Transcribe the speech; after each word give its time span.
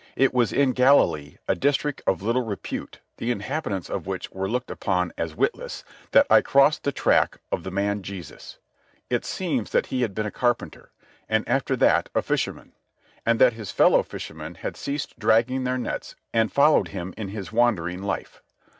It 0.15 0.33
was 0.33 0.51
in 0.51 0.71
Galilee, 0.73 1.37
a 1.47 1.53
district 1.53 2.01
of 2.07 2.23
little 2.23 2.41
repute, 2.43 3.01
the 3.17 3.29
inhabitants 3.29 3.87
of 3.87 4.07
which 4.07 4.31
were 4.31 4.49
looked 4.49 4.71
upon 4.71 5.13
as 5.15 5.35
witless, 5.35 5.83
that 6.09 6.25
I 6.27 6.41
crossed 6.41 6.83
the 6.83 6.91
track 6.91 7.37
of 7.51 7.61
the 7.61 7.69
man 7.69 8.01
Jesus. 8.01 8.57
It 9.11 9.25
seems 9.25 9.69
that 9.69 9.85
he 9.85 10.01
had 10.01 10.15
been 10.15 10.25
a 10.25 10.31
carpenter, 10.31 10.91
and 11.29 11.47
after 11.47 11.75
that 11.75 12.09
a 12.15 12.23
fisherman, 12.23 12.73
and 13.27 13.37
that 13.37 13.53
his 13.53 13.69
fellow 13.69 14.01
fishermen 14.01 14.55
had 14.55 14.75
ceased 14.75 15.19
dragging 15.19 15.65
their 15.65 15.77
nets 15.77 16.15
and 16.33 16.51
followed 16.51 16.87
him 16.87 17.13
in 17.15 17.27
his 17.27 17.51
wandering 17.51 18.01
life. 18.01 18.41